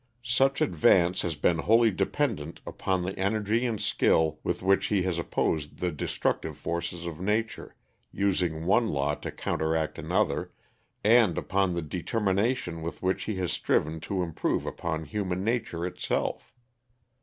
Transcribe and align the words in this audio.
Such 0.23 0.61
advance 0.61 1.21
has 1.21 1.35
been 1.35 1.59
wholly 1.59 1.91
dependent 1.91 2.59
upon 2.65 3.03
the 3.03 3.15
energy 3.19 3.67
and 3.67 3.79
skill 3.79 4.39
with 4.43 4.63
which 4.63 4.87
he 4.87 5.03
has 5.03 5.19
opposed 5.19 5.77
the 5.77 5.91
destructive 5.91 6.57
forces 6.57 7.05
of 7.05 7.21
nature, 7.21 7.75
using 8.11 8.65
one 8.65 8.87
law 8.87 9.13
to 9.13 9.29
counteract 9.31 9.99
another, 9.99 10.53
and 11.03 11.37
upon 11.37 11.75
the 11.75 11.83
determination 11.83 12.81
with 12.81 13.03
which 13.03 13.25
he 13.25 13.35
has 13.35 13.51
striven 13.51 13.99
to 13.99 14.23
improve 14.23 14.65
upon 14.65 15.03
human 15.05 15.43
nature 15.43 15.85
itself. 15.85 16.51